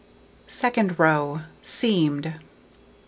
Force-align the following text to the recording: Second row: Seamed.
Second 0.47 0.97
row: 0.97 1.41
Seamed. 1.61 2.33